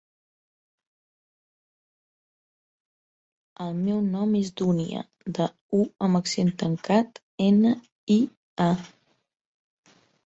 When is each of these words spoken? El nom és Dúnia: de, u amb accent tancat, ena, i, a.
El 3.65 3.83
nom 4.05 4.33
és 4.39 4.49
Dúnia: 4.61 5.03
de, 5.41 5.47
u 5.81 5.83
amb 6.09 6.19
accent 6.21 6.53
tancat, 6.65 7.23
ena, 7.51 7.75
i, 8.17 8.17
a. 8.67 8.71